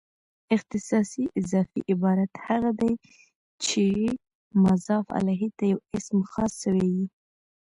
اختصاصي 0.55 1.23
اضافي 1.39 1.79
عبارت 1.89 2.31
هغه 2.47 2.69
دئ، 2.79 2.93
چي 3.65 3.87
مضاف 4.63 5.05
الیه 5.17 5.49
ته 5.57 5.63
یو 5.71 5.79
اسم 5.97 6.17
خاص 6.31 6.51
سوی 6.63 6.87
يي. 6.97 7.05